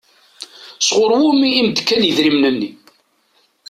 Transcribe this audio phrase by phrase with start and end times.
[0.87, 2.69] Sɣur wumi i m-d-kan idrimen-nni?